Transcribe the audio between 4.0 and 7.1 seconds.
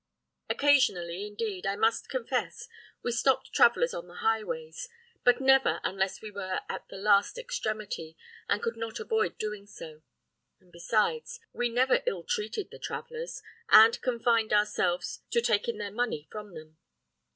the highways, but never unless we were at the